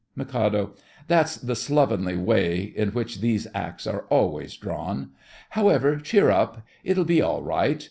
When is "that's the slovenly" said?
1.07-2.17